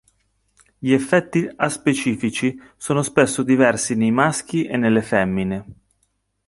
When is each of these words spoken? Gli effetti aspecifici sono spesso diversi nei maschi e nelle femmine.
Gli 0.79 0.93
effetti 0.93 1.47
aspecifici 1.57 2.59
sono 2.75 3.03
spesso 3.03 3.43
diversi 3.43 3.93
nei 3.93 4.09
maschi 4.09 4.65
e 4.65 4.75
nelle 4.75 5.03
femmine. 5.03 5.65